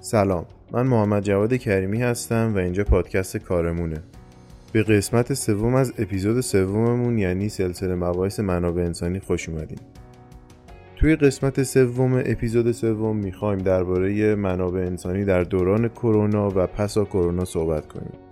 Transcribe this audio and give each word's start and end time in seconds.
سلام 0.00 0.46
من 0.72 0.86
محمد 0.86 1.22
جواد 1.22 1.54
کریمی 1.54 2.02
هستم 2.02 2.52
و 2.54 2.58
اینجا 2.58 2.84
پادکست 2.84 3.36
کارمونه. 3.36 4.02
به 4.72 4.82
قسمت 4.82 5.34
سوم 5.34 5.74
از 5.74 5.92
اپیزود 5.98 6.40
سوممون 6.40 7.18
یعنی 7.18 7.48
سلسله 7.48 7.94
مباحث 7.94 8.40
منابع 8.40 8.82
انسانی 8.82 9.20
خوش 9.20 9.48
اومدین. 9.48 9.78
توی 10.96 11.16
قسمت 11.16 11.62
سوم 11.62 12.22
اپیزود 12.26 12.72
سوم 12.72 13.16
می‌خوایم 13.16 13.58
درباره 13.58 14.34
منابع 14.34 14.80
انسانی 14.80 15.24
در 15.24 15.42
دوران 15.42 15.88
کرونا 15.88 16.48
و 16.48 16.66
پسا 16.66 17.04
کرونا 17.04 17.44
صحبت 17.44 17.88
کنیم. 17.88 18.31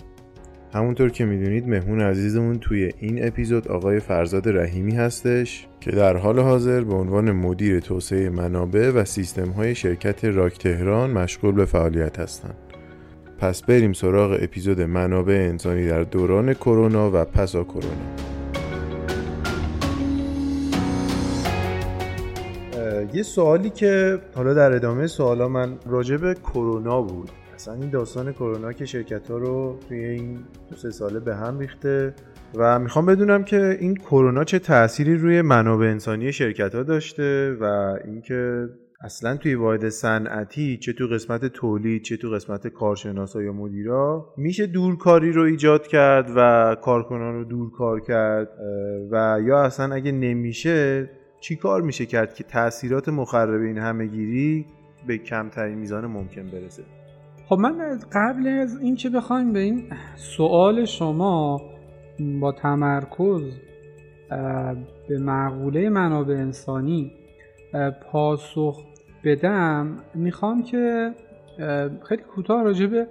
همونطور 0.72 1.10
که 1.10 1.24
می‌دونید 1.24 1.68
مهمون 1.68 2.00
عزیزمون 2.00 2.58
توی 2.58 2.92
این 2.98 3.26
اپیزود 3.26 3.68
آقای 3.68 4.00
فرزاد 4.00 4.48
رحیمی 4.48 4.92
هستش 4.92 5.66
که 5.80 5.90
در 5.90 6.16
حال 6.16 6.38
حاضر 6.38 6.80
به 6.80 6.94
عنوان 6.94 7.32
مدیر 7.32 7.80
توسعه 7.80 8.30
منابع 8.30 8.90
و 8.90 9.04
سیستم 9.04 9.48
های 9.48 9.74
شرکت 9.74 10.24
راک 10.24 10.58
تهران 10.58 11.10
مشغول 11.10 11.52
به 11.54 11.64
فعالیت 11.64 12.18
هستند. 12.18 12.56
پس 13.38 13.62
بریم 13.62 13.92
سراغ 13.92 14.38
اپیزود 14.40 14.80
منابع 14.80 15.46
انسانی 15.50 15.86
در 15.86 16.02
دوران 16.02 16.54
کرونا 16.54 17.10
و 17.10 17.24
پسا 17.24 17.64
کرونا. 17.64 18.30
یه 23.14 23.22
سوالی 23.22 23.70
که 23.70 24.18
حالا 24.34 24.54
در 24.54 24.72
ادامه 24.72 25.06
سوالا 25.06 25.48
من 25.48 25.78
راجع 25.86 26.16
به 26.16 26.34
کرونا 26.34 27.02
بود 27.02 27.30
اصلا 27.60 27.74
این 27.74 27.90
داستان 27.90 28.32
کرونا 28.32 28.72
که 28.72 28.84
شرکت 28.84 29.30
ها 29.30 29.38
رو 29.38 29.78
توی 29.88 30.04
این 30.04 30.38
دو 30.70 30.76
سه 30.76 30.90
ساله 30.90 31.20
به 31.20 31.36
هم 31.36 31.58
ریخته 31.58 32.14
و 32.54 32.78
می‌خوام 32.78 33.06
بدونم 33.06 33.44
که 33.44 33.76
این 33.80 33.96
کرونا 33.96 34.44
چه 34.44 34.58
تأثیری 34.58 35.14
روی 35.14 35.42
منابع 35.42 35.86
انسانی 35.86 36.32
شرکت 36.32 36.74
ها 36.74 36.82
داشته 36.82 37.56
و 37.60 37.64
اینکه 38.04 38.68
اصلا 39.00 39.36
توی 39.36 39.54
واحد 39.54 39.88
صنعتی 39.88 40.76
چه 40.76 40.92
تو 40.92 41.06
قسمت 41.06 41.44
تولید 41.44 42.02
چه 42.02 42.16
تو 42.16 42.30
قسمت 42.30 42.66
کارشناسا 42.66 43.42
یا 43.42 43.52
مدیرا 43.52 44.34
میشه 44.36 44.66
دورکاری 44.66 45.32
رو 45.32 45.42
ایجاد 45.42 45.86
کرد 45.86 46.30
و 46.36 46.76
کارکنان 46.82 47.34
رو 47.34 47.44
دورکار 47.44 48.00
کرد 48.00 48.48
و 49.10 49.38
یا 49.46 49.62
اصلا 49.62 49.94
اگه 49.94 50.12
نمیشه 50.12 51.10
چی 51.40 51.56
کار 51.56 51.82
میشه 51.82 52.06
کرد 52.06 52.34
که 52.34 52.44
تاثیرات 52.44 53.08
مخرب 53.08 53.60
این 53.60 53.78
همهگیری 53.78 54.66
به 55.06 55.18
کمترین 55.18 55.78
میزان 55.78 56.06
ممکن 56.06 56.46
برسه؟ 56.46 56.99
خب 57.50 57.58
من 57.58 57.98
قبل 58.12 58.48
از 58.48 58.80
اینکه 58.80 59.10
بخوایم 59.10 59.52
به 59.52 59.58
این 59.58 59.92
سوال 60.16 60.84
شما 60.84 61.62
با 62.40 62.52
تمرکز 62.52 63.42
به 65.08 65.18
مقوله 65.18 65.88
منابع 65.88 66.34
انسانی 66.34 67.12
پاسخ 68.12 68.84
بدم 69.24 69.96
می‌خوام 70.14 70.62
که 70.62 71.14
خیلی 72.08 72.22
کوتاه 72.22 72.62
راجع 72.62 72.86
به 72.86 73.06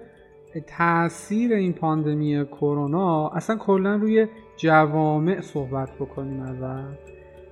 تاثیر 0.78 1.54
این 1.54 1.74
پاندمی 1.74 2.46
کرونا 2.46 3.28
اصلا 3.28 3.56
کلا 3.56 3.96
روی 3.96 4.28
جوامع 4.58 5.42
صحبت 5.42 5.90
بکنیم 6.00 6.42
اول 6.42 6.84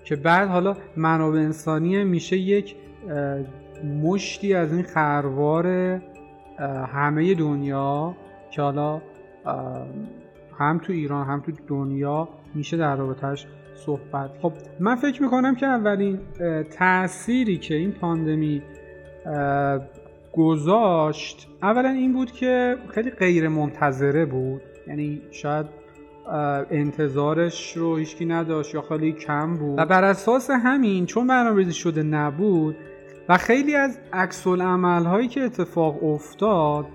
که 0.03 0.15
بعد 0.15 0.49
حالا 0.49 0.77
منابع 0.97 1.39
انسانی 1.39 2.03
میشه 2.03 2.37
یک 2.37 2.75
مشتی 4.03 4.53
از 4.53 4.73
این 4.73 4.83
خروار 4.83 5.99
همه 6.93 7.33
دنیا 7.33 8.15
که 8.51 8.61
حالا 8.61 9.01
هم 10.59 10.77
تو 10.77 10.93
ایران 10.93 11.27
هم 11.27 11.39
تو 11.39 11.51
دنیا 11.67 12.29
میشه 12.55 12.77
در 12.77 12.95
رابطهش 12.95 13.45
صحبت. 13.75 14.29
خب 14.41 14.53
من 14.79 14.95
فکر 14.95 15.23
می‌کنم 15.23 15.55
که 15.55 15.65
اولین 15.65 16.19
تأثیری 16.77 17.57
که 17.57 17.75
این 17.75 17.91
پاندمی 17.91 18.61
گذاشت 20.33 21.47
اولا 21.63 21.89
این 21.89 22.13
بود 22.13 22.31
که 22.31 22.77
خیلی 22.89 23.09
غیر 23.09 23.47
منتظره 23.47 24.25
بود. 24.25 24.61
یعنی 24.87 25.21
شاید 25.31 25.65
انتظارش 26.71 27.77
رو 27.77 27.97
هیچکی 27.97 28.25
نداشت 28.25 28.75
یا 28.75 28.81
خیلی 28.81 29.11
کم 29.11 29.57
بود. 29.57 29.79
و 29.79 29.85
بر 29.85 30.03
اساس 30.03 30.49
همین 30.49 31.05
چون 31.05 31.27
برنامه‌ریزی 31.27 31.73
شده 31.73 32.03
نبود 32.03 32.75
و 33.29 33.37
خیلی 33.37 33.75
از 33.75 33.99
عکس 34.13 34.47
هایی 34.47 35.27
که 35.27 35.41
اتفاق 35.41 36.03
افتاد 36.03 36.85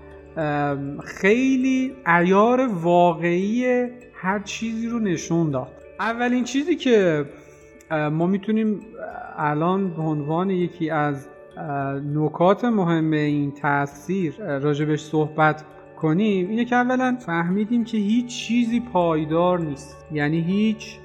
خیلی 1.03 1.93
ایار 2.07 2.69
واقعی 2.81 3.87
هر 4.13 4.39
چیزی 4.39 4.87
رو 4.87 4.99
نشون 4.99 5.51
داد. 5.51 5.71
اولین 5.99 6.43
چیزی 6.43 6.75
که 6.75 7.25
ما 7.91 8.27
می‌تونیم 8.27 8.79
الان 9.37 9.89
به 9.89 10.01
عنوان 10.01 10.49
یکی 10.49 10.89
از 10.89 11.27
نکات 12.15 12.65
مهم 12.65 13.11
این 13.11 13.51
تاثیر 13.51 14.33
راجبش 14.59 15.01
صحبت 15.01 15.63
کنیم 16.01 16.49
اینه 16.49 16.65
که 16.65 16.75
اولا 16.75 17.17
فهمیدیم 17.25 17.83
که 17.83 17.97
هیچ 17.97 18.47
چیزی 18.47 18.79
پایدار 18.79 19.59
نیست. 19.59 20.05
یعنی 20.11 20.41
هیچ 20.41 20.99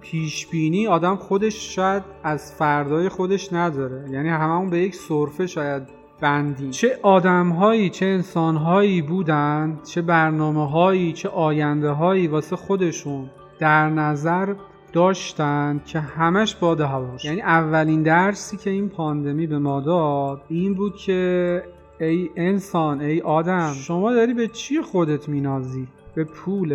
پیش 0.00 0.46
بینی 0.46 0.86
آدم 0.86 1.16
خودش 1.16 1.74
شاید 1.74 2.02
از 2.22 2.52
فردای 2.52 3.08
خودش 3.08 3.52
نداره. 3.52 4.10
یعنی 4.10 4.28
هممون 4.28 4.70
به 4.70 4.78
یک 4.78 4.94
صرفه 4.94 5.46
شاید 5.46 5.82
بندیم. 6.20 6.70
چه 6.70 6.98
آدمهایی 7.02 7.90
چه 7.90 8.06
انسانهایی 8.06 9.02
بودن 9.02 9.78
چه 9.84 10.02
برنامه 10.02 10.70
هایی 10.70 11.12
چه 11.12 11.28
آینده 11.28 11.90
هایی 11.90 12.26
واسه 12.26 12.56
خودشون 12.56 13.30
در 13.58 13.90
نظر 13.90 14.54
داشتن 14.92 15.80
که 15.86 16.00
همش 16.00 16.54
باده 16.56 16.86
هواش 16.86 17.24
یعنی 17.24 17.40
اولین 17.40 18.02
درسی 18.02 18.56
که 18.56 18.70
این 18.70 18.88
پاندمی 18.88 19.46
به 19.46 19.58
ما 19.58 19.80
داد 19.80 20.42
این 20.48 20.74
بود 20.74 20.96
که 20.96 21.62
ای 22.00 22.30
انسان 22.36 23.00
ای 23.00 23.20
آدم 23.20 23.72
شما 23.72 24.12
داری 24.12 24.34
به 24.34 24.48
چی 24.48 24.82
خودت 24.82 25.28
مینازی؟ 25.28 25.88
به 26.14 26.24
پول 26.24 26.68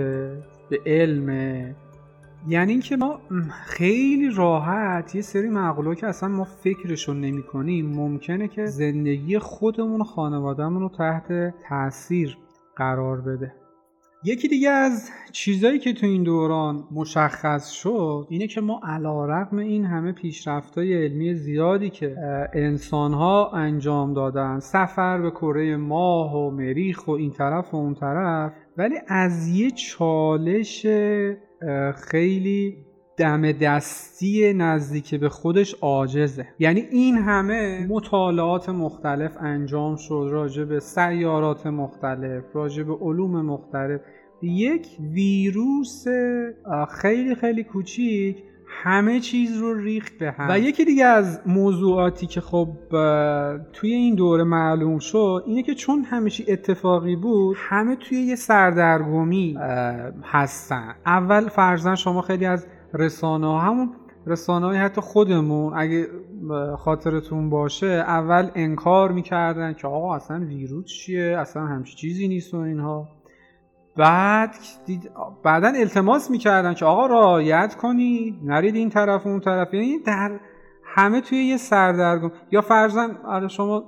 به 0.69 0.79
علم 0.85 1.29
یعنی 2.47 2.71
اینکه 2.71 2.95
ما 2.95 3.19
خیلی 3.65 4.29
راحت 4.29 5.15
یه 5.15 5.21
سری 5.21 5.49
مقوله 5.49 5.95
که 5.95 6.07
اصلا 6.07 6.29
ما 6.29 6.43
فکرشون 6.43 7.21
نمی 7.21 7.43
کنیم 7.43 7.85
ممکنه 7.85 8.47
که 8.47 8.65
زندگی 8.65 9.39
خودمون 9.39 10.01
و 10.01 10.03
خانوادهمون 10.03 10.81
رو 10.81 10.89
تحت 10.89 11.53
تاثیر 11.69 12.37
قرار 12.75 13.21
بده. 13.21 13.53
یکی 14.27 14.47
دیگه 14.47 14.69
از 14.69 15.09
چیزایی 15.31 15.79
که 15.79 15.93
تو 15.93 16.05
این 16.05 16.23
دوران 16.23 16.87
مشخص 16.91 17.71
شد 17.71 18.27
اینه 18.29 18.47
که 18.47 18.61
ما 18.61 18.81
علا 18.83 19.25
رقم 19.25 19.57
این 19.57 19.85
همه 19.85 20.11
پیشرفتای 20.11 21.05
علمی 21.05 21.33
زیادی 21.33 21.89
که 21.89 22.15
انسانها 22.53 23.51
انجام 23.51 24.13
دادن 24.13 24.59
سفر 24.59 25.21
به 25.21 25.31
کره 25.31 25.77
ماه 25.77 26.35
و 26.35 26.51
مریخ 26.51 27.07
و 27.07 27.11
این 27.11 27.31
طرف 27.31 27.73
و 27.73 27.77
اون 27.77 27.93
طرف 27.93 28.53
ولی 28.77 28.95
از 29.07 29.47
یه 29.47 29.71
چالش 29.71 30.87
خیلی 31.95 32.77
دم 33.17 33.51
دستی 33.51 34.53
نزدیک 34.53 35.15
به 35.15 35.29
خودش 35.29 35.73
عاجزه. 35.73 36.47
یعنی 36.59 36.81
این 36.81 37.15
همه 37.15 37.87
مطالعات 37.89 38.69
مختلف 38.69 39.37
انجام 39.39 39.95
شد 39.95 40.29
راجع 40.31 40.63
به 40.63 40.79
سیارات 40.79 41.67
مختلف 41.67 42.43
راجع 42.53 42.83
به 42.83 42.93
علوم 42.93 43.45
مختلف. 43.45 44.01
یک 44.41 44.87
ویروس 44.99 46.05
خیلی 47.01 47.35
خیلی 47.35 47.63
کوچیک 47.63 48.43
همه 48.83 49.19
چیز 49.19 49.57
رو 49.57 49.73
ریخت 49.73 50.17
به 50.17 50.31
هم. 50.31 50.47
و 50.49 50.59
یکی 50.59 50.85
دیگه 50.85 51.05
از 51.05 51.41
موضوعاتی 51.45 52.27
که 52.27 52.41
خب 52.41 52.67
توی 53.73 53.93
این 53.93 54.15
دوره 54.15 54.43
معلوم 54.43 54.99
شد 54.99 55.43
اینه 55.47 55.63
که 55.63 55.73
چون 55.73 56.03
همیشه 56.03 56.43
اتفاقی 56.47 57.15
بود 57.15 57.57
همه 57.59 57.95
توی 57.95 58.17
یه 58.17 58.35
سردرگمی 58.35 59.57
هستن. 60.23 60.95
اول 61.05 61.47
فرزن 61.47 61.95
شما 61.95 62.21
خیلی 62.21 62.45
از 62.45 62.67
رسانه 62.93 63.47
ها 63.47 63.59
همون 63.59 63.89
رسانه 64.27 64.65
های 64.65 64.77
حتی 64.77 65.01
خودمون 65.01 65.73
اگه 65.75 66.07
خاطرتون 66.77 67.49
باشه 67.49 67.87
اول 67.87 68.49
انکار 68.55 69.11
می‌کردن 69.11 69.73
که 69.73 69.87
آقا 69.87 70.15
اصلا 70.15 70.45
ویروس 70.45 70.85
چیه؟ 70.85 71.37
اصلا 71.39 71.65
همچی 71.65 71.95
چیزی 71.95 72.27
نیست 72.27 72.53
و 72.53 72.57
اینها. 72.57 73.07
بعد 73.97 74.55
دید 74.85 75.11
بعدا 75.43 75.67
التماس 75.67 76.31
می‌کردن 76.31 76.73
که 76.73 76.85
آقا 76.85 77.05
رایت 77.05 77.75
کنید 77.75 78.35
نرید 78.43 78.75
این 78.75 78.89
طرف 78.89 79.25
و 79.25 79.29
اون 79.29 79.39
طرف. 79.39 79.73
یعنی 79.73 79.99
در 79.99 80.39
همه 80.83 81.21
توی 81.21 81.37
یه 81.37 81.57
سردرگم. 81.57 82.31
یا 82.51 82.61
فرزن 82.61 83.17
آره 83.25 83.47
شما 83.47 83.83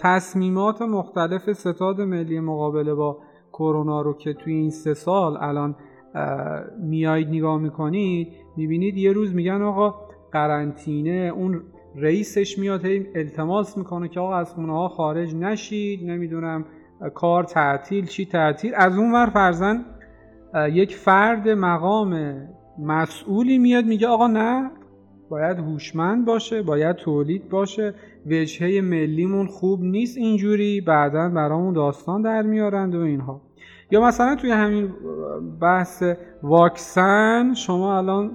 تصمیمات 0.00 0.82
مختلف 0.82 1.52
ستاد 1.52 2.00
ملی 2.00 2.40
مقابله 2.40 2.94
با 2.94 3.18
کرونا 3.52 4.00
رو 4.02 4.16
که 4.16 4.34
توی 4.34 4.54
این 4.54 4.70
سه 4.70 4.94
سال 4.94 5.36
الان 5.40 5.76
میایید 6.82 7.28
نگاه 7.28 7.58
می‌کنید 7.58 8.28
می‌بینید 8.56 8.96
یه 8.96 9.12
روز 9.12 9.34
میگن 9.34 9.62
آقا 9.62 9.94
قرنطینه 10.32 11.32
اون 11.36 11.62
رئیسش 11.96 12.58
میاد 12.58 12.86
التماس 13.14 13.78
می‌کنه 13.78 14.08
که 14.08 14.20
آقا 14.20 14.34
از 14.34 14.54
خونه 14.54 14.72
ها 14.72 14.88
خارج 14.88 15.34
نشید 15.34 16.10
نمی‌دونم 16.10 16.64
کار 17.14 17.44
تعطیل 17.44 18.06
چی 18.06 18.26
تعطیل. 18.26 18.72
از 18.76 18.98
اون 18.98 19.12
ور 19.12 19.26
فرزن 19.26 19.84
یک 20.72 20.96
فرد 20.96 21.48
مقام 21.48 22.36
مسئولی 22.78 23.58
میاد 23.58 23.84
میگه 23.84 24.08
آقا 24.08 24.26
نه 24.26 24.70
باید 25.28 25.58
هوشمند 25.58 26.24
باشه 26.24 26.62
باید 26.62 26.96
تولید 26.96 27.48
باشه 27.48 27.94
وجهه 28.26 28.80
ملیمون 28.80 29.46
خوب 29.46 29.82
نیست 29.82 30.16
اینجوری 30.16 30.80
بعدا 30.80 31.28
برامون 31.28 31.74
داستان 31.74 32.22
در 32.22 32.42
میارند 32.42 32.94
و 32.94 33.00
اینها. 33.00 33.40
یا 33.90 34.00
مثلا 34.00 34.36
توی 34.36 34.50
همین 34.50 34.92
بحث 35.60 36.02
واکسن 36.42 37.54
شما 37.54 37.98
الان 37.98 38.30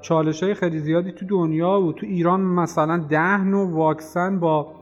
چالش 0.00 0.42
های 0.42 0.54
خیلی 0.54 0.78
زیادی 0.78 1.12
تو 1.12 1.26
دنیا 1.26 1.80
و 1.80 1.92
تو 1.92 2.06
ایران 2.06 2.40
مثلا 2.40 2.98
ده 2.98 3.44
نوع 3.44 3.70
واکسن 3.70 4.40
با 4.40 4.77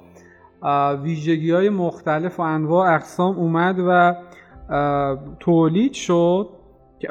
ویژگی 1.03 1.51
های 1.51 1.71
مختلف 1.71 2.41
و 2.41 2.43
انواع 2.43 2.95
اقسام 2.95 3.37
اومد 3.37 3.77
و 3.89 4.15
تولید 5.41 5.93
شد 5.93 6.49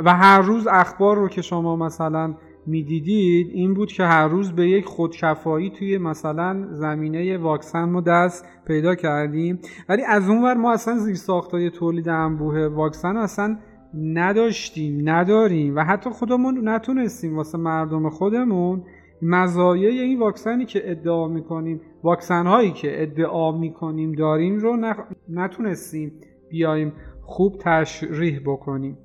و 0.06 0.16
هر 0.16 0.42
روز 0.42 0.68
اخبار 0.68 1.18
رو 1.18 1.28
که 1.28 1.42
شما 1.42 1.76
مثلا 1.76 2.34
می‌دیدید 2.68 3.50
این 3.54 3.74
بود 3.74 3.92
که 3.92 4.04
هر 4.04 4.28
روز 4.28 4.52
به 4.52 4.70
یک 4.70 4.86
خودکفایی 4.86 5.70
توی 5.70 5.98
مثلا 5.98 6.68
زمینه 6.72 7.38
واکسن 7.38 7.84
ما 7.84 8.02
دست 8.02 8.46
پیدا 8.68 8.96
کردیم. 8.96 9.60
ولی 9.90 10.04
از 10.04 10.30
اون 10.30 10.44
ور 10.44 10.54
ما 10.54 10.74
اصلا 10.74 10.98
زیر 10.98 11.16
ساختای 11.16 11.70
تولید 11.70 12.10
انبوه 12.10 12.68
واکسن 12.68 13.18
اصلا 13.18 13.58
نداشتیم 13.94 15.10
نداریم 15.10 15.76
و 15.76 15.80
حتی 15.80 16.10
خودمون 16.10 16.70
نتونستیم 16.70 17.38
واسه 17.38 17.58
مردم 17.58 18.10
خودمون 18.10 18.84
مزایای 19.22 20.00
این 20.00 20.20
واکسنی 20.20 20.66
که 20.66 20.92
ادعا 20.92 21.28
می‌کنیم 21.28 21.82
واکسن 22.06 22.48
هایی 22.48 22.72
که 22.72 23.02
ادعا 23.02 23.52
می‌کنیم 23.52 24.12
داریم 24.12 24.58
رو 24.58 24.94
نتونستیم 25.30 26.12
بیایم 26.50 26.94
خوب 27.22 27.56
تشریح 27.60 28.40
بکنیم. 28.46 28.98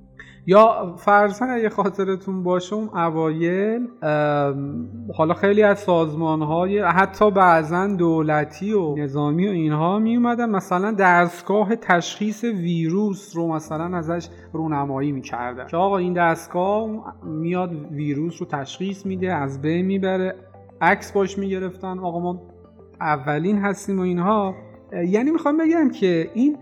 یا 0.47 0.95
فرضاً 0.97 1.45
اگه 1.45 1.69
خاطرتون 1.69 2.43
باشه 2.43 2.75
اون 2.75 2.89
اوایل 2.97 3.87
حالا 5.17 5.33
خیلی 5.33 5.63
از 5.63 5.79
سازمان 5.79 6.41
های 6.41 6.79
حتی 6.79 7.31
بعضا 7.31 7.87
دولتی 7.87 8.73
و 8.73 8.95
نظامی 8.95 9.47
و 9.47 9.51
اینها 9.51 9.99
می 9.99 10.15
اومدن 10.15 10.49
مثلا 10.49 10.91
دستگاه 10.91 11.75
تشخیص 11.75 12.43
ویروس 12.43 13.35
رو 13.35 13.47
مثلا 13.47 13.97
ازش 13.97 14.27
رونمایی 14.53 15.11
می‌کردن. 15.11 15.67
که 15.67 15.77
آقا 15.77 15.97
این 15.97 16.13
دستگاه 16.13 16.89
میاد 17.23 17.71
ویروس 17.91 18.41
رو 18.41 18.47
تشخیص 18.47 19.05
میده 19.05 19.33
از 19.33 19.61
بین 19.61 19.85
می‌بره 19.85 20.35
عکس 20.81 21.11
باش 21.11 21.37
می‌گرفتن. 21.37 21.99
آقا 21.99 22.19
ما 22.19 22.41
اولین 23.01 23.57
هستیم 23.57 23.99
و 23.99 24.01
اینها 24.01 24.55
یعنی 25.07 25.31
می‌خوام 25.31 25.57
بگم 25.57 25.89
که 25.89 26.29
این 26.33 26.57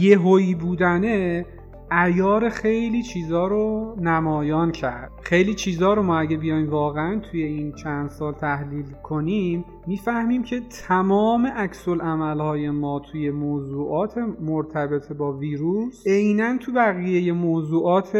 یهویی 0.00 0.54
بودنه 0.54 1.46
ایار 1.92 2.48
خیلی 2.48 3.02
چیزا 3.02 3.46
رو 3.46 3.96
نمایان 4.00 4.72
کرد. 4.72 5.10
خیلی 5.22 5.54
چیزا 5.54 5.94
رو 5.94 6.02
ما 6.02 6.18
اگه 6.18 6.36
بیایم 6.36 6.70
واقعا 6.70 7.20
توی 7.20 7.42
این 7.42 7.72
چند 7.72 8.08
سال 8.08 8.32
تحلیل 8.32 8.86
کنیم 9.02 9.64
می‌فهمیم 9.86 10.42
که 10.42 10.60
تمام 10.88 11.46
عکس 11.46 11.88
های 11.88 12.70
ما 12.70 13.00
توی 13.12 13.30
موضوعات 13.30 14.18
مرتبط 14.40 15.12
با 15.12 15.32
ویروس 15.32 16.06
عینا 16.06 16.58
تو 16.58 16.72
بقیه 16.72 17.32
موضوعات 17.32 18.16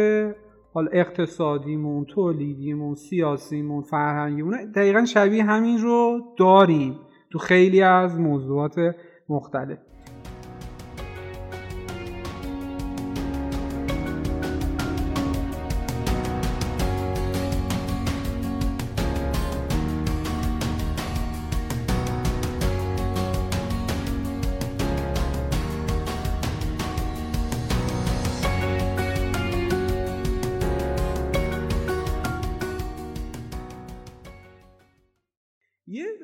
حال 0.73 0.89
اقتصادیمون 0.91 2.05
تولیدیمون 2.05 2.95
سیاسیمون 2.95 3.81
فرهنگیمون 3.81 4.71
دقیقا 4.75 5.05
شبیه 5.05 5.43
همین 5.43 5.77
رو 5.77 6.19
داریم. 6.37 6.95
تو 7.31 7.39
خیلی 7.39 7.81
از 7.81 8.19
موضوعات 8.19 8.95
مختلف. 9.29 9.77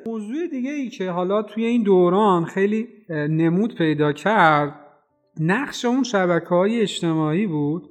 موضوع 0.08 0.48
دیگه 0.52 0.72
ای 0.72 0.90
که 0.90 1.12
حالا 1.12 1.42
توی 1.42 1.66
این 1.66 1.84
دوران 1.84 2.46
خیلی 2.46 2.88
نمود 3.10 3.76
پیدا 3.76 4.14
کرد 4.14 4.76
نقش 5.40 5.86
اون 5.86 6.04
شبکه 6.04 6.48
های 6.50 6.82
اجتماعی 6.82 7.48
بود 7.48 7.90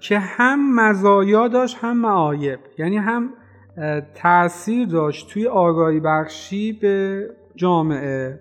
که 0.00 0.18
هم 0.18 0.74
مزایا 0.80 1.48
داشت 1.48 1.76
هم 1.80 1.96
معایب. 1.96 2.58
یعنی 2.78 2.96
هم 2.96 3.30
تاثیر 4.14 4.88
داشت 4.88 5.28
توی 5.30 5.46
آگاهی 5.46 6.00
بخشی 6.00 6.72
به 6.72 7.26
جامعه 7.56 8.40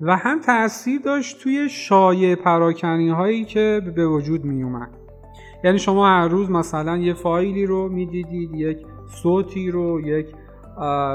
و 0.00 0.16
هم 0.16 0.40
تاثیر 0.40 1.00
داشت 1.00 1.42
توی 1.42 1.68
شایع 1.68 2.34
پراکنی 2.34 3.08
هایی 3.08 3.44
که 3.44 3.80
به 3.96 4.06
وجود 4.06 4.44
می 4.44 4.62
اومد 4.62 4.90
یعنی 5.64 5.78
شما 5.78 6.06
هر 6.06 6.28
روز 6.28 6.50
مثلا 6.50 6.96
یه 6.96 7.14
فایلی 7.14 7.66
رو 7.66 7.88
می‌دیدید 7.88 8.54
یک 8.54 8.78
صوتی 9.22 9.70
رو 9.70 10.00
یک 10.00 10.26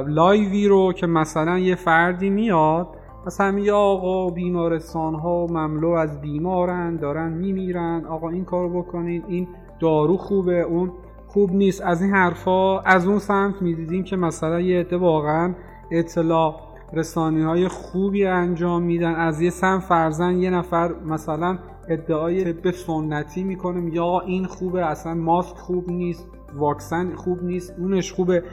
لایوی 0.08 0.68
رو 0.68 0.94
که 0.94 1.08
مثلا 1.08 1.60
یه 1.60 1.76
فردی 1.76 2.30
میاد 2.30 2.88
مثلا 3.28 3.52
میگه 3.52 3.74
آقا 3.74 4.30
بیمارستان 4.30 5.16
ها 5.16 5.46
مملو 5.46 5.90
از 5.90 6.22
بیمارن 6.22 6.96
دارن 6.96 7.34
میمیرن 7.34 8.06
آقا 8.06 8.30
این 8.30 8.46
کارو 8.46 8.82
بکنید 8.82 9.24
این 9.28 9.48
دارو 9.80 10.18
خوبه 10.18 10.62
اون 10.62 10.92
خوب 11.28 11.52
نیست. 11.52 11.82
از 11.82 12.02
این 12.02 12.12
حرفا 12.12 12.80
از 12.80 13.08
اون 13.08 13.20
سمت 13.20 13.62
می‌دیدیم 13.62 14.04
که 14.04 14.16
مثلا 14.16 14.62
یه 14.62 14.80
عده 14.80 14.98
واقعا 14.98 15.56
اطلاع 15.92 16.60
رسانی 16.94 17.42
های 17.42 17.68
خوبی 17.68 18.26
انجام 18.26 18.84
میدن. 18.84 19.16
از 19.16 19.42
یه 19.42 19.50
سمت 19.50 19.82
فرزن 19.82 20.36
یه 20.36 20.50
نفر 20.50 20.92
مثلا 21.06 21.58
ادعای 21.90 22.54
به 22.54 22.72
سنتی 22.72 23.44
می‌کنه 23.44 24.00
آقا 24.00 24.20
این 24.20 24.46
خوبه 24.46 24.86
اصلا 24.86 25.14
ماسک 25.14 25.58
خوب 25.58 25.92
نیست. 25.92 26.37
واکسن 26.58 27.16
خوب 27.16 27.44
نیست 27.44 27.74
اونش 27.78 28.12
خوبه. 28.12 28.44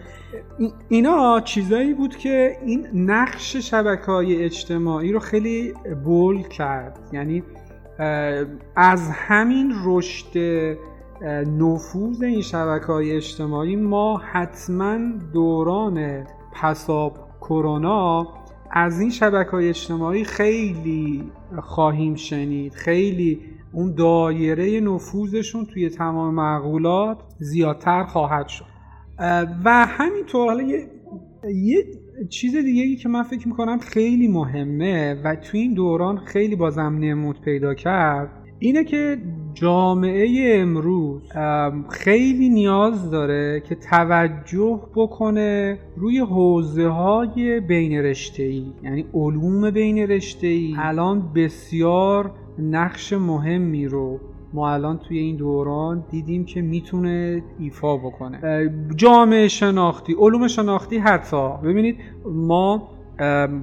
اینا 0.89 1.41
چیزایی 1.41 1.95
بود 1.95 2.17
که 2.17 2.57
این 2.65 2.87
نقش 2.95 3.57
شبکه 3.57 4.07
های 4.07 4.45
اجتماعی 4.45 5.13
رو 5.13 5.19
خیلی 5.19 5.75
بول 6.05 6.43
کرد. 6.43 6.99
یعنی 7.13 7.43
از 8.77 9.11
همین 9.11 9.73
رشد 9.85 10.39
نفوذ 11.59 12.23
این 12.23 12.43
شبکه 12.43 12.87
های 12.87 13.17
اجتماعی 13.17 13.77
ما 13.77 14.19
حتما 14.33 14.99
دوران 15.33 16.27
پساب 16.53 17.19
کرونا 17.41 18.29
از 18.71 19.01
این 19.01 19.11
شبکه 19.11 19.51
های 19.51 19.69
اجتماعی 19.69 20.25
خیلی 20.25 21.31
خواهیم 21.61 22.15
شنید 22.15 22.75
خیلی 22.75 23.41
اون 23.75 23.95
دایره 23.95 24.81
نفوذشون 24.81 25.67
توی 25.67 25.89
تمام 25.89 26.35
معقولات 26.35 27.19
زیادتر 27.39 28.05
خواهد 28.05 28.49
شد. 28.49 28.65
و 29.65 29.87
همینطور 29.87 30.47
حالا 30.47 30.63
یه, 30.63 30.89
یه 31.55 31.85
چیز 32.29 32.57
دیگه 32.57 32.83
ای 32.83 32.97
که 32.97 33.09
من 33.09 33.23
فکر 33.23 33.49
می‌کنم 33.49 33.79
خیلی 33.79 34.29
مهمه 34.29 35.15
و 35.25 35.37
توی 35.37 35.61
این 35.61 35.75
دوران 35.75 36.17
خیلی 36.17 36.57
بازم 36.57 36.99
نمود 37.01 37.41
پیدا 37.41 37.75
کرد 37.75 38.31
اینه 38.59 38.85
که 38.85 39.19
جامعه 39.55 40.59
امروز 40.61 41.23
خیلی 41.91 42.49
نیاز 42.49 43.11
داره 43.11 43.63
که 43.69 43.75
توجه 43.75 44.81
بکنه 44.95 45.79
روی 45.97 46.19
حوزه 46.19 46.89
های 46.89 47.61
بین 47.61 48.15
ای 48.39 48.73
یعنی 48.83 49.07
علوم 49.15 49.71
بین 49.71 50.21
ای 50.43 50.75
الان 50.79 51.33
بسیار 51.35 52.33
نقش 52.59 53.13
مهمی 53.13 53.87
رو 53.87 54.21
ما 54.53 54.73
الان 54.73 54.99
توی 54.99 55.19
این 55.19 55.37
دوران 55.37 56.05
دیدیم 56.11 56.45
که 56.45 56.63
می‌تونه 56.63 57.43
ایفا 57.59 57.97
بکنه. 57.97 58.71
جامعه 58.97 59.49
شناختی 59.49 60.15
علوم 60.19 60.49
شناختی 60.49 60.99
حتی 60.99 61.49
ببینید 61.65 61.97
ما 62.25 62.89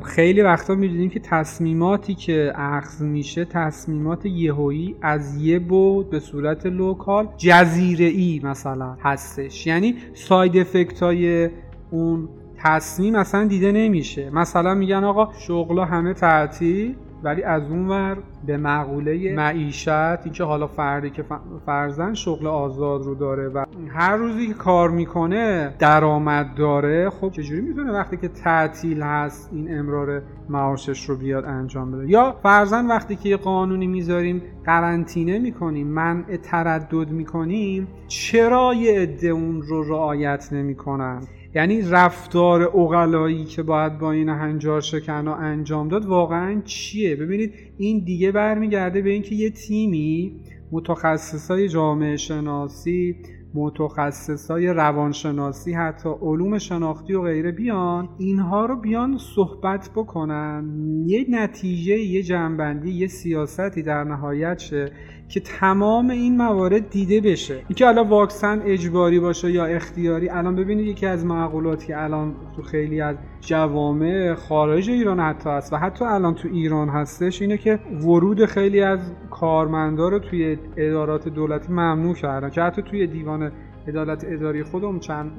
خیلی 0.03 0.41
وقتا 0.41 0.75
می‌دونیم 0.75 1.10
که 1.10 1.19
تصمیماتی 1.19 2.15
که 2.15 2.51
اخذ 2.55 3.01
میشه 3.01 3.45
تصمیمات 3.45 4.25
یهویی 4.25 4.95
از 5.01 5.41
یه 5.41 5.60
بعد 5.59 6.09
به 6.10 6.19
صورت 6.19 6.65
local 6.65 7.27
جزیره 7.38 8.05
ای 8.05 8.41
مثلا 8.43 8.98
هستش. 9.01 9.67
یعنی 9.67 9.95
side 10.13 10.57
effect 10.57 11.03
های 11.03 11.50
اون 11.91 12.29
تصمیم 12.57 13.15
اصلا 13.15 13.48
دیده 13.48 13.71
نمیشه. 13.71 14.29
مثلا 14.29 14.74
میگن 14.74 15.03
آقا 15.03 15.29
شغلا 15.33 15.86
همه 15.86 16.13
تعطیل. 16.13 16.95
ولی 17.23 17.43
از 17.43 17.63
اون 17.69 17.87
ور 17.87 18.17
به 18.45 18.57
مقوله 18.57 19.33
معیشت 19.35 19.87
اینکه 19.87 20.43
حالا 20.43 20.67
فردی 20.67 21.09
که 21.09 21.25
فرزن 21.65 22.13
شغل 22.13 22.47
آزاد 22.47 23.03
رو 23.03 23.15
داره 23.15 23.47
و 23.47 23.65
هر 23.87 24.15
روزی 24.15 24.47
که 24.47 24.53
کار 24.53 24.89
می‌کنه 24.89 25.75
درآمد 25.79 26.55
داره 26.55 27.09
خب 27.09 27.31
چجوری 27.31 27.61
می‌تونه 27.61 27.91
وقتی 27.91 28.17
که 28.17 28.27
تعطیل 28.27 29.01
هست 29.01 29.49
این 29.53 29.79
امرار 29.79 30.21
معاشش 30.49 31.09
رو 31.09 31.15
بیاد 31.15 31.45
انجام 31.45 31.91
بده؟ 31.91 32.09
یا 32.09 32.35
فرزن 32.43 32.87
وقتی 32.87 33.15
که 33.15 33.29
یه 33.29 33.37
قانونی 33.37 33.87
می‌ذاریم 33.87 34.41
قرنطینه 34.65 35.39
می‌کنیم 35.39 35.87
منع 35.87 36.37
تردد 36.37 37.09
می‌کنیم 37.09 37.87
چرا 38.07 38.73
یه 38.73 38.99
عده 38.99 39.27
اون 39.27 39.61
رو 39.61 39.83
رعایت 39.83 40.53
نمی‌کنن؟ 40.53 41.21
یعنی 41.55 41.81
رفتار 41.81 42.62
اقلایی 42.63 43.46
که 43.46 43.63
باید 43.63 43.98
با 44.00 44.12
این 44.12 44.29
هنجار 44.29 44.81
شکنا 44.81 45.36
انجام 45.36 45.88
داد 45.88 46.05
واقعا 46.05 46.62
چیه؟ 46.65 47.15
ببینید 47.15 47.53
این 47.77 48.03
دیگه 48.05 48.31
برمیگرده 48.31 49.01
به 49.01 49.10
اینکه 49.10 49.36
یه 49.36 49.50
تیمی 49.50 50.36
متخصصای 50.72 51.70
جامعه 51.70 52.17
شناسی 52.17 53.15
متخصصای 53.53 54.67
روانشناسی 54.67 55.74
حتی 55.74 56.10
علوم 56.22 56.58
شناختی 56.58 57.13
و 57.13 57.22
غیره 57.22 57.51
بیان 57.51 58.10
اینها 58.17 58.65
رو 58.65 58.75
بیان 58.75 59.17
صحبت 59.36 59.89
بکنن. 59.96 60.65
یه 61.05 61.25
نتیجه 61.29 61.98
یه 61.98 62.24
جنبندی 62.24 62.91
یه 62.91 63.08
سیاستی 63.08 63.84
در 63.84 64.03
نهایت 64.03 64.60
شه. 64.60 64.91
که 65.33 65.39
تمام 65.39 66.09
این 66.09 66.38
موارد 66.38 66.89
دیده 66.89 67.21
بشه. 67.21 67.53
اینکه 67.67 67.88
الان 67.88 68.09
واکسن 68.09 68.61
اجباری 68.65 69.19
باشه 69.19 69.51
یا 69.51 69.65
اختیاری 69.65 70.29
الان 70.29 70.55
ببینید 70.55 70.88
یکی 70.88 71.05
از 71.05 71.25
معقولاتی 71.25 71.88
که 71.88 72.03
الان 72.03 72.35
تو 72.55 72.61
خیلی 72.61 73.01
از 73.01 73.15
جوامع 73.41 74.33
خارج 74.33 74.89
ایران 74.89 75.19
حتی 75.19 75.50
هست 75.50 75.73
و 75.73 75.75
حتی 75.75 76.05
الان 76.05 76.35
تو 76.35 76.47
ایران 76.47 76.89
هستش 76.89 77.41
اینه 77.41 77.57
که 77.57 77.79
ورود 78.03 78.45
خیلی 78.45 78.81
از 78.81 79.00
کارمندا 79.29 80.09
رو 80.09 80.19
توی 80.19 80.57
ادارات 80.77 81.27
دولتی 81.27 81.71
ممنوع 81.73 82.15
کردن. 82.15 82.50
که 82.50 82.61
حتی 82.61 82.81
توی 82.81 83.07
دیوان 83.07 83.51
عدالت 83.88 84.25
اداری 84.27 84.63
خودم 84.63 85.00
چند 85.00 85.31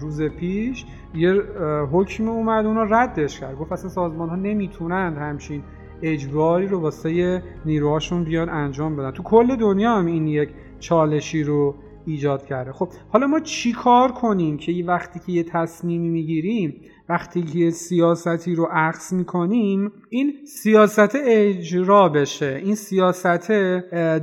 روز 0.00 0.22
پیش 0.22 0.84
یه 1.14 1.42
حکم 1.92 2.28
اومد 2.28 2.66
اونا 2.66 2.82
ردش 2.82 3.40
کرد. 3.40 3.56
گفت 3.56 3.72
اصلا 3.72 3.90
سازمان 3.90 4.28
ها 4.28 4.36
نمی‌تونند 4.36 5.16
همچین 5.16 5.62
اجباری 6.02 6.66
رو 6.66 6.80
واسه 6.80 7.42
نیروهاشون 7.66 8.24
بیان 8.24 8.48
انجام 8.48 8.96
بدن. 8.96 9.10
تو 9.10 9.22
کل 9.22 9.56
دنیا 9.56 9.94
هم 9.94 10.06
این 10.06 10.26
یک 10.26 10.48
چالشی 10.78 11.42
رو 11.42 11.74
ایجاد 12.06 12.46
کرده. 12.46 12.72
خب 12.72 12.88
حالا 13.08 13.26
ما 13.26 13.40
چی 13.40 13.72
کار 13.72 14.12
کنیم 14.12 14.56
که 14.56 14.84
وقتی 14.86 15.20
که 15.26 15.32
یه 15.32 15.42
تصمیمی 15.42 16.08
می‌گیریم 16.08 16.80
وقتی 17.08 17.42
که 17.42 17.58
یه 17.58 17.70
سیاستی 17.70 18.54
رو 18.54 18.68
عکس 18.72 19.12
می‌کنیم 19.12 19.92
این 20.10 20.32
سیاست 20.44 21.16
اجرا 21.24 22.08
بشه. 22.08 22.60
این 22.64 22.74
سیاست 22.74 23.50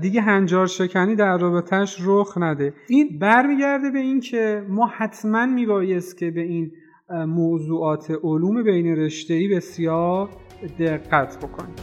دیگه 0.01 0.21
هنجار 0.21 0.67
شکنی 0.67 1.15
در 1.15 1.37
رابطهش 1.37 1.97
رخ 2.05 2.37
نده. 2.37 2.73
این 2.89 3.19
برمیگرده 3.19 3.91
به 3.91 3.99
این 3.99 4.19
که 4.19 4.63
ما 4.69 4.87
حتما 4.97 5.45
میبایست 5.45 6.17
که 6.17 6.31
به 6.31 6.41
این 6.41 6.71
موضوعات 7.27 8.11
علوم 8.23 8.63
بین 8.63 8.95
رشته‌ای 8.95 9.47
بسیار 9.47 10.29
دقت 10.79 11.37
بکنیم 11.37 11.75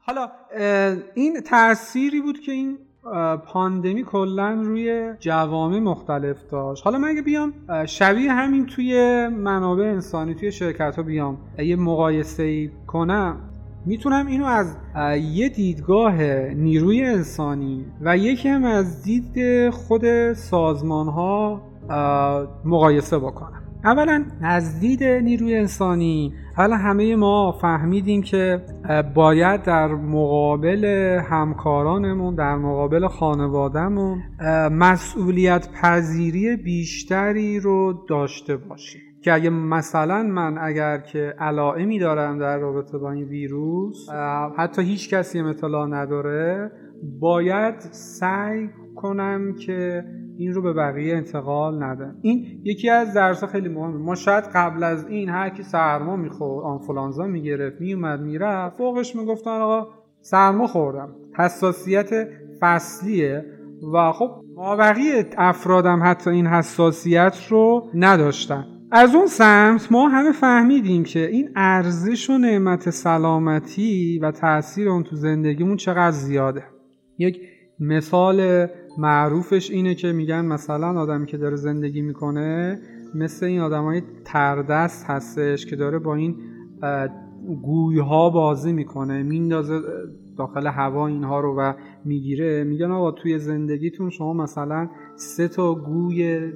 حالا 0.00 0.30
این 1.14 1.40
تأثیری 1.40 2.20
بود 2.20 2.40
که 2.40 2.52
این 2.52 2.78
پاندمی 3.46 4.04
کلا 4.04 4.62
روی 4.64 5.12
جوامع 5.20 5.78
مختلف 5.78 6.36
داشت. 6.50 6.84
حالا 6.84 6.98
من 6.98 7.08
اگه 7.08 7.22
بیام 7.22 7.52
شبیه 7.86 8.32
همین 8.32 8.66
توی 8.66 9.28
منابع 9.28 9.84
انسانی 9.84 10.34
توی 10.34 10.52
شرکت 10.52 10.96
ها 10.96 11.02
بیام 11.02 11.38
یه 11.58 11.76
مقایسه 11.76 12.42
ای 12.42 12.70
کنم. 12.86 13.36
می‌تونم 13.86 14.26
اینو 14.26 14.44
از 14.44 14.76
یه 15.20 15.48
دیدگاه 15.48 16.22
نیروی 16.54 17.04
انسانی 17.04 17.86
و 18.00 18.16
یکی 18.16 18.48
هم 18.48 18.64
از 18.64 19.02
دید 19.02 19.70
خود 19.70 20.32
سازمان 20.32 21.06
ها 21.08 21.62
مقایسه 22.64 23.18
بکنم. 23.18 23.62
اولا 23.84 24.24
از 24.42 24.80
دید 24.80 25.04
نیروی 25.04 25.54
انسانی. 25.54 26.34
حالا 26.56 26.76
همه 26.76 27.16
ما 27.16 27.52
فهمیدیم 27.52 28.22
که 28.22 28.62
باید 29.14 29.62
در 29.62 29.86
مقابل 29.86 30.84
همکارانمون 31.30 32.34
در 32.34 32.56
مقابل 32.56 33.06
خانوادهمون 33.08 34.22
مسئولیت 34.72 35.68
پذیری 35.82 36.56
بیشتری 36.56 37.60
رو 37.60 38.04
داشته 38.08 38.56
باشیم. 38.56 39.00
که 39.24 39.32
اگه 39.32 39.50
مثلا 39.50 40.22
من 40.22 40.58
اگر 40.58 40.98
که 40.98 41.34
علائمی 41.38 41.98
دارم 41.98 42.38
در 42.38 42.58
رابطه 42.58 42.98
با 42.98 43.12
این 43.12 43.24
ویروس 43.24 44.08
حتی 44.58 44.82
هیچ 44.82 45.14
کسی 45.14 45.40
اطلاع 45.40 45.86
نداره 45.86 46.70
باید 47.20 47.74
سعی 47.90 48.68
کنم 49.00 49.54
که 49.54 50.04
این 50.38 50.54
رو 50.54 50.62
به 50.62 50.72
بقیه 50.72 51.16
انتقال 51.16 51.82
ندم 51.82 52.16
این 52.22 52.60
یکی 52.64 52.90
از 52.90 53.14
درس 53.14 53.44
خیلی 53.44 53.68
مهمه. 53.68 53.96
ما 53.96 54.14
شاید 54.14 54.44
قبل 54.54 54.82
از 54.82 55.06
این 55.06 55.28
هر 55.28 55.48
کی 55.48 55.62
سرما 55.62 56.16
می‌خورد 56.16 56.64
آنفولانزا 56.64 57.26
می‌گرفت 57.26 57.80
میومد 57.80 58.20
می‌رفت 58.20 58.76
فوقش 58.76 59.16
می‌گفتن 59.16 59.50
آقا 59.50 59.86
سرما 60.20 60.66
خوردم. 60.66 61.08
حساسیت 61.38 62.10
فصلیه 62.60 63.44
و 63.94 64.12
خب 64.12 64.30
ما 64.56 64.76
بقیه 64.76 65.26
افرادم 65.38 66.00
حتی 66.04 66.30
این 66.30 66.46
حساسیت 66.46 67.36
رو 67.48 67.90
نداشتن. 67.94 68.64
از 68.90 69.14
اون 69.14 69.26
سمت 69.26 69.92
ما 69.92 70.08
همه 70.08 70.32
فهمیدیم 70.32 71.04
که 71.04 71.26
این 71.26 71.50
ارزش 71.56 72.30
و 72.30 72.38
نعمت 72.38 72.90
سلامتی 72.90 74.18
و 74.22 74.30
تاثیر 74.30 74.88
اون 74.88 75.02
تو 75.02 75.16
زندگیمون 75.16 75.76
چقدر 75.76 76.10
زیاده. 76.10 76.64
یک 77.18 77.40
مثال 77.80 78.66
معروفش 78.98 79.70
اینه 79.70 79.94
که 79.94 80.12
میگن 80.12 80.44
مثلا 80.44 81.00
آدمی 81.00 81.26
که 81.26 81.36
داره 81.36 81.56
زندگی 81.56 82.02
می‌کنه 82.02 82.78
مثل 83.14 83.46
این 83.46 83.60
آدمای 83.60 84.02
تردست 84.24 85.06
هستش 85.06 85.66
که 85.66 85.76
داره 85.76 85.98
با 85.98 86.14
این 86.14 86.36
گویها 87.62 88.30
بازی 88.30 88.72
می‌کنه 88.72 89.22
میندازه 89.22 89.80
داخل 90.38 90.66
هوا 90.66 91.06
اینها 91.06 91.40
رو 91.40 91.54
و 91.58 91.72
می‌گیره. 92.04 92.64
میگن 92.64 92.90
آقا 92.90 93.10
توی 93.10 93.38
زندگیتون 93.38 94.10
شما 94.10 94.32
مثلا 94.32 94.88
سه 95.16 95.48
تا 95.48 95.74
گوی 95.74 96.52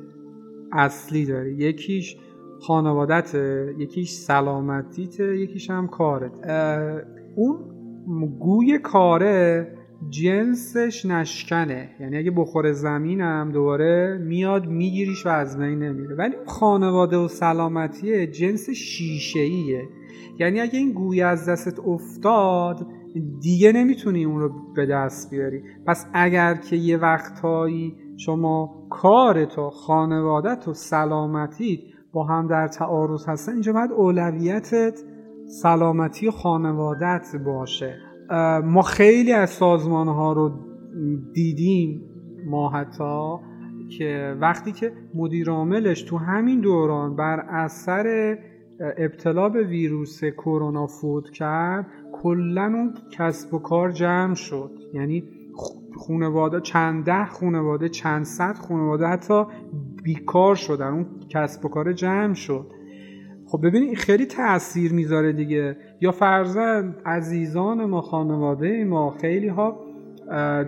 اصلی 0.73 1.27
داری. 1.27 1.55
یکیش 1.55 2.17
خانوادته 2.61 3.75
یکیش 3.79 4.11
سلامتیته 4.11 5.39
یکیش 5.39 5.71
هم 5.71 5.89
کارت. 5.89 6.33
اون 7.37 7.59
گوی 8.41 8.79
کاره 8.79 9.69
جنسش 10.11 11.07
نشکنه. 11.07 11.91
یعنی 12.01 12.19
اگه 12.19 12.31
بخور 12.31 12.73
زمینم 12.73 13.51
دوباره 13.53 14.19
میاد 14.19 14.67
میگیریش 14.67 15.27
و 15.27 15.29
از 15.29 15.59
بین 15.59 15.79
نمیره 15.79 16.15
ولی 16.15 16.35
خانواده 16.47 17.17
و 17.17 17.29
سلامتی 17.29 18.27
جنس 18.27 18.71
شیشه 18.71 19.49
یعنی 20.39 20.61
اگه 20.61 20.79
این 20.79 20.93
گوی 20.93 21.23
از 21.23 21.49
دستت 21.49 21.81
افتاد 21.81 22.87
دیگه 23.41 23.73
نمی‌تونی 23.73 24.25
اون 24.25 24.41
رو 24.41 24.51
به 24.75 24.87
دست 24.87 25.31
بیاری. 25.31 25.63
پس 25.87 26.07
اگر 26.13 26.55
که 26.55 26.77
یه 26.77 26.97
وقتهایی 26.97 27.97
شما 28.17 28.87
کارت 28.91 29.59
و 29.59 29.71
خانوادت 29.71 30.69
و 30.69 30.75
سلامتیت 30.75 31.81
با 32.13 32.25
هم 32.25 32.47
در 32.47 32.69
تعارض 32.69 33.29
هستن 33.29 33.53
اینجا 33.53 33.73
باید 33.73 33.93
اولویتت 33.93 35.01
سلامتی 35.63 36.31
خانوادت 36.31 37.37
باشه. 37.45 38.12
ما 38.65 38.83
خیلی 38.83 39.33
از 39.33 39.51
سازمان 39.51 40.09
ها 40.09 40.33
رو 40.33 40.51
دیدیم 41.35 42.03
ما 42.47 42.71
حتی 42.71 43.37
که 43.99 44.37
وقتی 44.41 44.73
که 44.73 44.93
مدیر 45.15 45.51
عاملش 45.51 46.03
تو 46.03 46.19
همین 46.19 46.61
دوران 46.61 47.17
بر 47.17 47.41
اثر 47.41 48.39
ابتلا 48.99 49.49
به 49.49 49.63
ویروس 49.63 50.25
کرونا 50.25 50.87
فوت 50.87 51.31
کرد 51.31 51.87
کلا 52.13 52.65
اون 52.65 52.95
کسب 53.11 53.55
و 53.55 53.59
کار 53.59 53.91
جمع 53.91 54.35
شد. 54.35 54.71
یعنی 54.95 55.25
خانواده 56.07 56.61
چند 56.61 57.05
ده 57.05 57.27
خانواده 57.27 57.89
چند 57.89 58.25
صد 58.25 58.55
خانواده 58.55 59.07
حتی 59.07 59.45
بیکار 60.03 60.55
شدن 60.55 60.89
اون 60.89 61.07
کسب 61.29 61.65
و 61.65 61.69
کار 61.69 61.93
جمع 61.93 62.35
شد. 62.35 62.67
خب 63.53 63.67
ببینید 63.67 63.95
خیلی 63.95 64.27
تاثیر 64.27 64.93
می‌ذاره 64.93 65.33
دیگه. 65.33 65.77
یا 66.01 66.13
فرزن 66.13 66.95
عزیزان 67.07 67.85
ما 67.85 68.01
خانواده 68.01 68.85
ما 68.85 69.11
خیلی 69.11 69.49
ها 69.49 69.81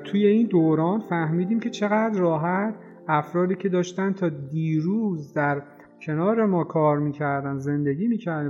توی 0.04 0.26
این 0.26 0.46
دوران 0.46 1.00
فهمیدیم 1.00 1.60
که 1.60 1.70
چقدر 1.70 2.18
راحت 2.18 2.74
افرادی 3.08 3.54
که 3.54 3.68
داشتن 3.68 4.12
تا 4.12 4.28
دیروز 4.28 5.32
در 5.32 5.62
کنار 6.02 6.46
ما 6.46 6.64
کار 6.64 6.98
می‌کردن 6.98 7.58
زندگی 7.58 8.08
می‌کردن 8.08 8.46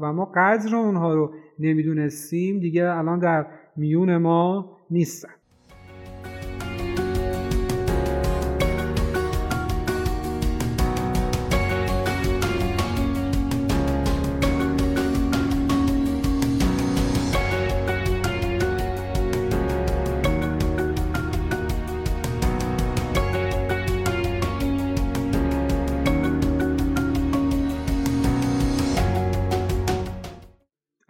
و 0.00 0.12
ما 0.12 0.24
قدر 0.24 0.76
اونها 0.76 1.14
رو 1.14 1.32
نمی‌دونستیم 1.58 2.60
دیگه 2.60 2.84
الان 2.84 3.18
در 3.18 3.46
میون 3.76 4.16
ما 4.16 4.76
نیستن. 4.90 5.37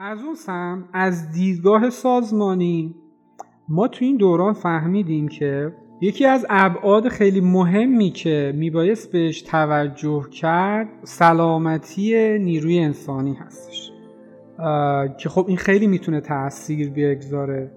از 0.09 0.25
اون 0.25 0.35
سم 0.35 0.89
از 0.93 1.33
دیدگاه 1.33 1.91
سازمانی 1.91 2.95
ما 3.69 3.89
تو 3.89 4.05
این 4.05 4.17
دوران 4.17 4.53
فهمیدیم 4.53 5.29
که 5.29 5.73
یکی 6.01 6.25
از 6.25 6.47
ابعاد 6.51 7.09
خیلی 7.09 7.41
مهمی 7.41 8.11
که 8.11 8.53
میبایست 8.57 9.13
بهش 9.13 9.43
توجه 9.43 10.23
کرد 10.31 10.89
سلامتی 11.05 12.39
نیروی 12.39 12.79
انسانی 12.79 13.35
هستش. 13.35 13.93
که 15.19 15.29
خب 15.29 15.45
این 15.49 15.57
خیلی 15.57 15.87
می‌تونه 15.87 16.21
تاثیر 16.21 16.91
بگذاره 16.91 17.73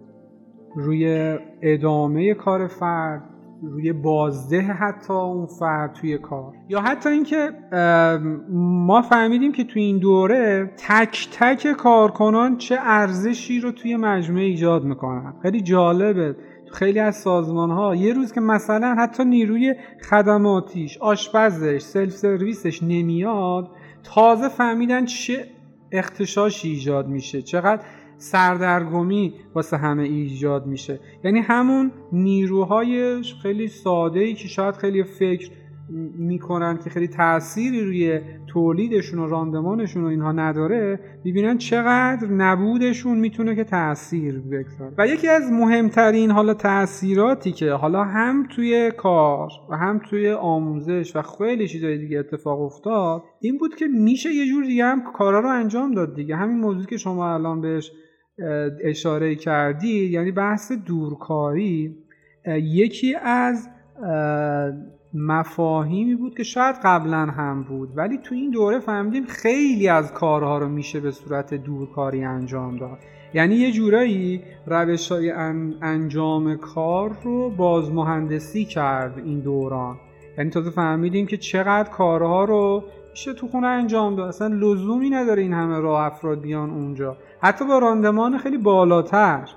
روی 0.75 1.37
ادامه 1.61 2.33
کار 2.33 2.67
فرد 2.67 3.23
روی 3.61 3.93
بازده 3.93 4.61
حتی 4.61 5.13
اون 5.13 5.45
فرد 5.45 5.93
توی 5.93 6.17
کار. 6.17 6.53
یا 6.69 6.81
حتی 6.81 7.09
اینکه 7.09 7.51
ما 8.85 9.01
فهمیدیم 9.01 9.51
که 9.51 9.63
توی 9.63 9.81
این 9.83 9.97
دوره 9.97 10.71
تک 10.77 11.27
تک 11.31 11.71
کارکنان 11.71 12.57
چه 12.57 12.77
ارزشی 12.79 13.59
رو 13.59 13.71
توی 13.71 13.95
مجموعه 13.95 14.43
ایجاد 14.43 14.83
می‌کنن. 14.83 15.33
خیلی 15.41 15.61
جالبه. 15.61 16.35
خیلی 16.71 16.99
از 16.99 17.15
سازمان 17.15 17.71
ها 17.71 17.95
یه 17.95 18.13
روز 18.13 18.33
که 18.33 18.41
مثلا 18.41 18.95
حتی 18.97 19.25
نیروی 19.25 19.75
خدماتیش 20.09 20.97
آشپزش 20.97 21.81
سلف 21.81 22.11
سرویسش 22.11 22.83
نمیاد 22.83 23.71
تازه 24.03 24.49
فهمیدن 24.49 25.05
چه 25.05 25.47
اختشاشی 25.91 26.69
ایجاد 26.69 27.07
میشه. 27.07 27.41
چقدر 27.41 27.81
سردرگمی 28.21 29.33
واسه 29.55 29.77
همه 29.77 30.03
ایجاد 30.03 30.65
میشه. 30.65 30.99
یعنی 31.23 31.39
همون 31.39 31.91
نیروهای 32.11 33.21
خیلی 33.41 33.67
ساده 33.67 34.19
ای 34.19 34.33
که 34.33 34.47
شاید 34.47 34.75
خیلی 34.75 35.03
فکر 35.03 35.51
می‌کنن 36.17 36.79
که 36.83 36.89
خیلی 36.89 37.07
تأثیری 37.07 37.81
روی 37.81 38.19
تولیدشون 38.47 39.19
و 39.19 39.27
راندمانشون 39.27 40.03
و 40.03 40.07
اینها 40.07 40.31
نداره 40.31 40.99
می‌بینن 41.23 41.57
چقدر 41.57 42.27
نبودشون 42.27 43.17
می‌تونه 43.17 43.55
که 43.55 43.63
تاثیر 43.63 44.39
بگذاره. 44.39 44.93
و 44.97 45.07
یکی 45.07 45.27
از 45.27 45.51
مهمترین 45.51 46.31
حالا 46.31 46.53
تاثیراتی 46.53 47.51
که 47.51 47.71
حالا 47.71 48.03
هم 48.03 48.47
توی 48.55 48.91
کار 48.97 49.49
و 49.69 49.77
هم 49.77 50.01
توی 50.09 50.31
آموزش 50.31 51.15
و 51.15 51.21
خیلی 51.21 51.67
چیزای 51.67 51.97
دیگه 51.97 52.19
اتفاق 52.19 52.61
افتاد 52.61 53.23
این 53.41 53.57
بود 53.57 53.75
که 53.75 53.85
میشه 53.87 54.29
یه 54.33 54.45
جور 54.45 54.63
دیگه 54.63 54.85
هم 54.85 55.03
کارا 55.13 55.39
رو 55.39 55.49
انجام 55.49 55.93
داد 55.93 56.15
دیگه. 56.15 56.35
همین 56.35 56.59
موضوعی 56.59 56.85
که 56.85 56.97
شما 56.97 57.33
الان 57.33 57.61
بهش 57.61 57.91
اشاره 58.83 59.35
کردی 59.35 60.05
یعنی 60.05 60.31
بحث 60.31 60.71
دورکاری 60.71 61.95
یکی 62.47 63.15
از 63.15 63.69
مفاهیمی 65.13 66.15
بود 66.15 66.37
که 66.37 66.43
شاید 66.43 66.75
قبلا 66.83 67.25
هم 67.25 67.63
بود 67.63 67.89
ولی 67.95 68.17
تو 68.17 68.35
این 68.35 68.51
دوره 68.51 68.79
فهمیدیم 68.79 69.25
خیلی 69.25 69.87
از 69.87 70.13
کارها 70.13 70.57
رو 70.57 70.69
میشه 70.69 70.99
به 70.99 71.11
صورت 71.11 71.53
دورکاری 71.53 72.23
انجام 72.23 72.77
داد. 72.77 72.97
یعنی 73.33 73.55
یه 73.55 73.71
جورایی 73.71 74.41
روش 74.65 75.11
های 75.11 75.31
انجام 75.81 76.55
کار 76.55 77.17
رو 77.23 77.49
بازمهندسی 77.49 78.65
کرد 78.65 79.17
این 79.17 79.39
دوران. 79.39 79.95
یعنی 80.37 80.49
تازه 80.49 80.69
فهمیدیم 80.69 81.27
که 81.27 81.37
چقدر 81.37 81.89
کارها 81.89 82.43
رو 82.43 82.83
میشه 83.11 83.33
تو 83.33 83.47
خونه 83.47 83.67
انجام 83.67 84.15
داد. 84.15 84.27
اصلا 84.27 84.47
لزومی 84.47 85.09
نداره 85.09 85.41
این 85.41 85.53
همه 85.53 85.79
راه 85.79 86.05
افراد 86.05 86.41
بیان 86.41 86.69
اونجا. 86.69 87.17
حتی 87.41 87.65
با 87.65 87.79
راندمان 87.79 88.37
خیلی 88.37 88.57
بالاتر. 88.57 89.49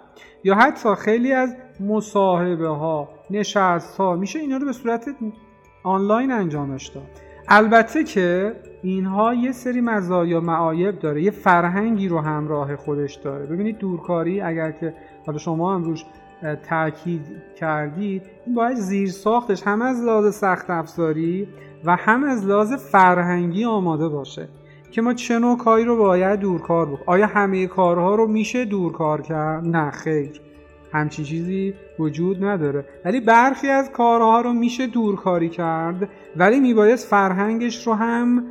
یا 0.44 0.54
حتی 0.54 0.94
خیلی 0.94 1.32
از 1.32 1.56
مصاحبه 1.80 2.68
ها 2.68 3.08
نشست 3.31 3.96
ها 3.96 4.16
میشه 4.16 4.38
اینا 4.38 4.57
رو 4.57 4.66
به 4.66 4.72
صورت 4.72 5.09
آنلاین 5.83 6.33
انجامش 6.33 6.87
داد. 6.87 7.11
البته 7.48 8.05
که 8.05 8.52
اینها 8.83 9.35
یه 9.35 9.52
سری 9.52 9.81
مزایا 9.81 10.40
معایب 10.40 10.98
داره. 10.98 11.22
یه 11.22 11.31
فرهنگی 11.31 12.09
رو 12.09 12.20
همراه 12.20 12.76
خودش 12.76 13.14
داره. 13.14 13.46
ببینید 13.46 13.79
دورکاری 13.79 14.40
اگر 14.40 14.70
که 14.70 14.94
حالا 15.26 15.38
شما 15.38 15.74
هم 15.74 15.85
روش 15.85 16.05
تاکید 16.68 17.26
کردید 17.57 18.22
این 18.46 18.55
باید 18.55 18.76
زیر 18.76 19.11
ساختش 19.11 19.62
هم 19.62 19.83
از 19.83 20.02
لحاظ 20.02 20.35
سخت 20.35 20.70
افزاری 20.70 21.48
و 21.87 21.97
هم 21.97 22.25
از 22.25 22.47
لحاظ 22.47 22.73
فرهنگی 22.73 23.64
آماده 23.64 24.09
باشه 24.09 24.49
که 24.90 25.03
ما 25.03 25.14
چه 25.14 25.38
نوع 25.38 25.59
کاری 25.59 25.85
رو 25.85 25.97
باید 25.97 26.40
دورکار 26.40 26.87
بکنیم. 26.87 27.05
آیا 27.07 27.27
همه 27.27 27.66
کارها 27.66 28.14
رو 28.14 28.27
میشه 28.27 28.64
دورکار 28.64 29.23
کرد؟ 29.23 29.64
نه 29.64 29.90
خیر. 29.90 30.40
همچین 30.92 31.25
چیزی 31.25 31.75
وجود 31.99 32.44
نداره. 32.44 32.85
ولی 33.05 33.20
برخی 33.20 33.68
از 33.68 33.90
کارها 33.92 34.40
رو 34.40 34.53
میشه 34.53 34.87
دورکاری 34.87 35.49
کرد 35.49 36.09
ولی 36.37 36.61
میبایست 36.61 37.09
فرهنگش 37.09 37.87
رو 37.87 37.94
هم 37.94 38.44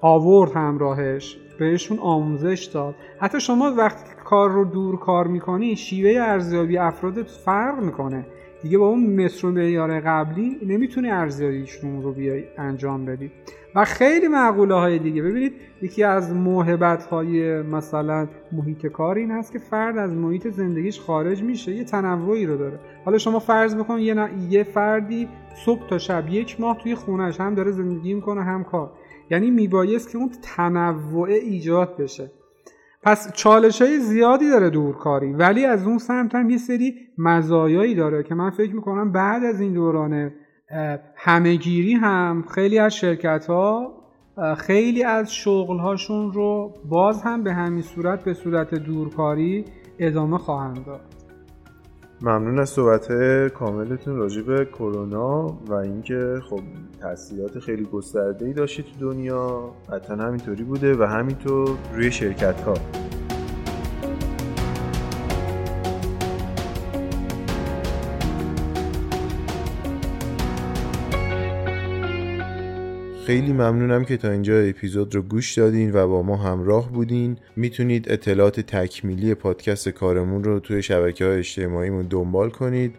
آورد 0.00 0.52
همراهش 0.52 1.38
بهشون 1.58 1.98
آموزش 1.98 2.70
داد. 2.74 2.94
حتی 3.20 3.40
شما 3.40 3.74
وقتی 3.78 4.10
کار 4.24 4.50
رو 4.50 4.64
دور 4.64 4.98
کار 4.98 5.26
می‌کنی 5.26 5.76
شیوه 5.76 6.22
ارزیابی 6.22 6.78
افرادت 6.78 7.28
فرق 7.28 7.78
می‌کنه. 7.82 8.26
دیگه 8.62 8.78
با 8.78 8.86
اون 8.88 9.24
متر 9.24 9.46
و 9.46 9.50
معیار 9.50 10.00
قبلی 10.00 10.56
نمی‌تونی 10.66 11.10
ارزیابیشون 11.10 12.02
رو 12.02 12.12
بیای 12.12 12.44
انجام 12.58 13.04
بدی. 13.04 13.30
و 13.74 13.84
خیلی 13.84 14.28
معقوله 14.28 14.74
های 14.74 14.98
دیگه. 14.98 15.22
ببینید 15.22 15.52
یکی 15.82 16.04
از 16.04 16.34
موهبت 16.34 17.06
های 17.06 17.62
مثلا 17.62 18.28
محیط 18.52 18.86
کار 18.86 19.16
این 19.16 19.30
هست 19.30 19.52
که 19.52 19.58
فرد 19.58 19.98
از 19.98 20.12
محیط 20.12 20.48
زندگیش 20.48 21.00
خارج 21.00 21.42
میشه 21.42 21.74
یه 21.74 21.84
تنوعی 21.84 22.46
رو 22.46 22.56
داره. 22.56 22.78
حالا 23.04 23.18
شما 23.18 23.38
فرض 23.38 23.76
بکن 23.76 23.98
یه, 23.98 24.28
یه 24.50 24.64
فردی 24.64 25.28
صبح 25.64 25.88
تا 25.88 25.98
شب 25.98 26.24
یک 26.28 26.60
ماه 26.60 26.78
توی 26.78 26.94
خونش 26.94 27.40
هم 27.40 27.54
داره 27.54 27.70
زندگی 27.70 28.14
می‌کنه 28.14 28.42
هم 28.42 28.64
کار. 28.64 28.92
یعنی 29.30 29.50
میبایست 29.50 30.12
که 30.12 30.18
اون 30.18 30.30
تنوع 30.42 31.28
ایجاد 31.28 31.96
بشه. 31.96 32.30
پس 33.02 33.32
چالش 33.32 33.82
های 33.82 33.98
زیادی 33.98 34.50
داره 34.50 34.70
دورکاری 34.70 35.32
ولی 35.32 35.64
از 35.64 35.86
اون 35.86 35.98
سمت 35.98 36.34
هم 36.34 36.50
یه 36.50 36.58
سری 36.58 36.94
مزایایی 37.18 37.94
داره 37.94 38.22
که 38.22 38.34
من 38.34 38.50
فکر 38.50 38.74
می‌کنم 38.74 39.12
بعد 39.12 39.44
از 39.44 39.60
این 39.60 39.72
دوران 39.72 40.32
همهگیری 41.16 41.94
هم 41.94 42.44
خیلی 42.54 42.78
از 42.78 42.94
شرکت 42.94 43.46
ها 43.46 43.92
خیلی 44.58 45.04
از 45.04 45.34
شغل 45.34 45.78
هاشون 45.78 46.32
رو 46.32 46.74
باز 46.84 47.22
هم 47.22 47.42
به 47.42 47.54
همین 47.54 47.82
صورت 47.82 48.24
به 48.24 48.34
صورت 48.34 48.74
دورکاری 48.74 49.64
ادامه 49.98 50.38
خواهند 50.38 50.84
داد. 50.86 51.09
ممنون 52.22 52.58
از 52.58 52.70
صحبت 52.70 53.12
کاملتون 53.48 54.16
راجع 54.16 54.42
به 54.42 54.64
کرونا 54.64 55.46
و 55.46 55.72
اینکه 55.72 56.40
خب 56.50 56.60
تاثیرات 57.00 57.58
خیلی 57.58 57.84
گسترده 57.84 58.46
ای 58.46 58.52
داشتی 58.52 58.82
تو 58.82 59.12
دنیا. 59.12 59.70
حتما 59.92 60.22
همینطوری 60.22 60.64
بوده 60.64 60.94
و 60.98 61.02
همینطور 61.02 61.78
روی 61.94 62.12
شرکت 62.12 62.60
ها 62.60 62.74
خیلی 73.30 73.52
ممنونم 73.52 74.04
که 74.04 74.16
تا 74.16 74.30
اینجا 74.30 74.60
اپیزود 74.60 75.14
رو 75.14 75.22
گوش 75.22 75.58
دادین 75.58 75.92
و 75.94 76.08
با 76.08 76.22
ما 76.22 76.36
همراه 76.36 76.92
بودین. 76.92 77.36
می‌تونید 77.56 78.12
اطلاعات 78.12 78.60
تکمیلی 78.60 79.34
پادکست 79.34 79.88
کارمون 79.88 80.44
رو 80.44 80.60
توی 80.60 80.82
شبکه 80.82 81.24
های 81.24 81.38
اجتماعیمون 81.38 82.06
دنبال 82.06 82.50
کنید 82.50 82.94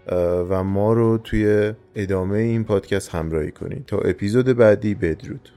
و 0.49 0.63
ما 0.63 0.93
رو 0.93 1.17
توی 1.17 1.73
ادامه 1.95 2.37
این 2.37 2.63
پادکست 2.63 3.15
همراهی 3.15 3.51
کنید. 3.51 3.85
تا 3.85 3.97
اپیزود 3.97 4.45
بعدی 4.45 4.95
بدرود. 4.95 5.49